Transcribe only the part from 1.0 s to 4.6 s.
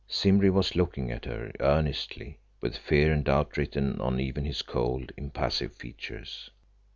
at her earnestly, with fear and doubt written on even